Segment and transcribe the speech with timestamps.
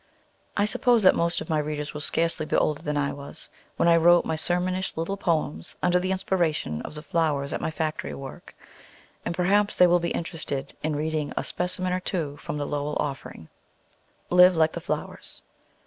[0.57, 3.87] I suppose that most of my readers will scarcely be older than I was when
[3.87, 8.15] I wrote my sermonish little poems under the inspiration of the flowers at my factory
[8.15, 8.55] work,
[9.27, 12.97] and perhaps they will be interested in reading a specimen or two from the "Lowell
[12.99, 13.49] Offering:"
[14.31, 15.43] LIVE LIKE THE FLOWERS.